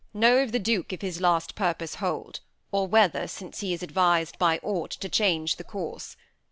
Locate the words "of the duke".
0.39-0.91